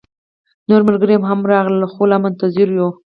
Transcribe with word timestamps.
نور 0.69 0.81
ملګري 0.89 1.15
هم 1.29 1.39
راغلل، 1.51 1.81
خو 1.93 2.01
لا 2.09 2.17
هم 2.17 2.21
منتظر 2.25 2.67
يو 2.77 2.87